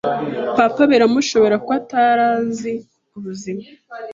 Papa 0.57 0.81
birmushobera 0.91 1.55
kuko 1.61 1.71
atari 1.81 2.23
azi 2.35 2.73
ubuzima 3.17 3.63